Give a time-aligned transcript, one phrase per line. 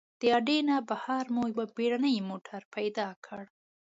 [0.19, 3.43] د اډې نه بهر مو یو بېړنی موټر پیدا کړ.